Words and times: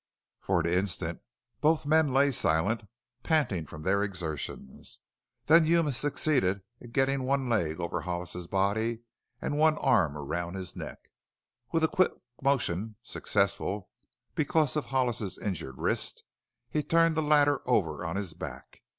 For 0.39 0.59
an 0.59 0.65
instant 0.65 1.21
both 1.59 1.85
men 1.85 2.11
lay 2.11 2.31
silent, 2.31 2.85
panting 3.21 3.67
from 3.67 3.83
their 3.83 4.01
exertions. 4.01 4.99
Then 5.45 5.63
Yuma 5.63 5.93
succeeded 5.93 6.63
in 6.79 6.89
getting 6.89 7.21
one 7.21 7.47
leg 7.47 7.79
over 7.79 8.01
Hollis's 8.01 8.47
body 8.47 9.01
and 9.39 9.59
one 9.59 9.77
arm 9.77 10.17
around 10.17 10.55
his 10.55 10.75
neck. 10.75 11.11
With 11.71 11.83
a 11.83 11.87
quick 11.87 12.13
motion 12.41 12.95
successful 13.03 13.91
because 14.33 14.75
of 14.75 14.87
Hollis's 14.87 15.37
injured 15.37 15.77
wrist 15.77 16.23
he 16.67 16.81
turned 16.81 17.15
the 17.15 17.21
latter 17.21 17.61
over 17.69 18.03
on 18.03 18.15
his 18.15 18.33
back. 18.33 18.81